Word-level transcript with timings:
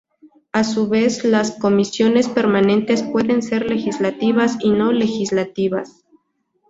A 0.51 0.63
su 0.63 0.89
vez, 0.89 1.23
las 1.23 1.51
comisiones 1.51 2.27
permanentes 2.27 3.03
pueden 3.03 3.43
ser 3.43 3.69
legislativas 3.69 4.57
y 4.59 4.71
no 4.71 4.91
legislativas. 4.91 6.03